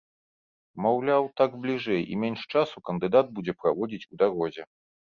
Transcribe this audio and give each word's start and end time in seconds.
Маўляў, 0.85 1.23
так 1.41 1.51
бліжэй 1.67 2.01
і 2.15 2.19
менш 2.25 2.41
часу 2.53 2.77
кандыдат 2.91 3.25
будзе 3.39 3.53
праводзіць 3.63 4.07
у 4.11 4.25
дарозе. 4.27 4.63